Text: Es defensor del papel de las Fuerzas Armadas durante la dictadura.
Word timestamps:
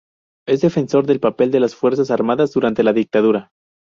Es 0.47 0.61
defensor 0.61 1.05
del 1.05 1.19
papel 1.19 1.51
de 1.51 1.59
las 1.59 1.75
Fuerzas 1.75 2.09
Armadas 2.09 2.53
durante 2.53 2.81
la 2.81 2.91
dictadura. 2.93 3.51